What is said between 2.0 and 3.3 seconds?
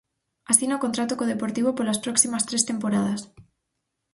próximas tres temporadas.